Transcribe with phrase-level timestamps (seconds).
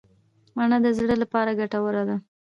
[0.55, 2.17] مڼه د زړه لپاره ګټوره ده.